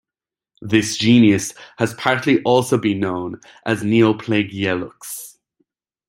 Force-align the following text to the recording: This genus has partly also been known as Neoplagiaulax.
This 0.63 0.97
genus 0.97 1.53
has 1.77 1.93
partly 1.93 2.41
also 2.41 2.79
been 2.79 3.01
known 3.01 3.39
as 3.67 3.83
Neoplagiaulax. 3.83 5.37